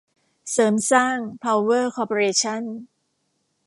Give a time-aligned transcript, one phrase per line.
[0.51, 2.63] เสริมสร้าง พาวเวอร์ คอร์ปอเรชั่น